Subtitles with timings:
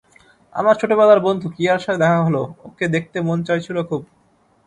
[0.55, 4.01] আমার ছোটবেলার বন্ধু কিয়ার সাথে দেখা হলো, ওকে দেখতে মন চাইছিল খুব।